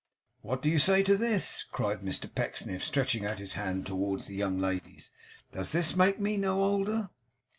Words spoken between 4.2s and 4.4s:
the